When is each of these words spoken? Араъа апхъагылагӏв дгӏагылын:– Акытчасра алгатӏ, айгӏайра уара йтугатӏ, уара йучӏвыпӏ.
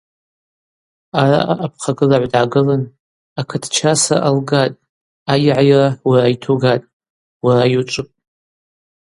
Араъа 1.21 1.55
апхъагылагӏв 1.65 2.29
дгӏагылын:– 2.31 2.83
Акытчасра 3.39 4.17
алгатӏ, 4.27 4.79
айгӏайра 5.31 5.87
уара 6.07 6.27
йтугатӏ, 6.33 6.89
уара 7.45 7.65
йучӏвыпӏ. 7.73 8.15